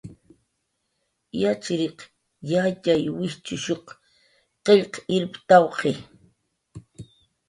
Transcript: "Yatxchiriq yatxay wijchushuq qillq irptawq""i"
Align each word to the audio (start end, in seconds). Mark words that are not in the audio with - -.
"Yatxchiriq 1.41 1.99
yatxay 2.51 3.01
wijchushuq 3.17 3.85
qillq 4.65 4.93
irptawq""i" 5.15 5.91